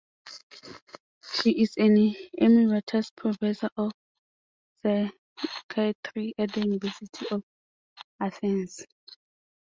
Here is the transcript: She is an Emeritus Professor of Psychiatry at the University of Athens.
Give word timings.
She 1.31 1.61
is 1.61 1.77
an 1.77 2.15
Emeritus 2.33 3.11
Professor 3.11 3.69
of 3.77 3.91
Psychiatry 4.81 6.33
at 6.39 6.51
the 6.53 6.61
University 6.61 7.27
of 7.29 7.43
Athens. 8.19 8.83